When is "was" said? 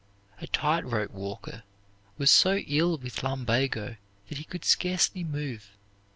2.17-2.31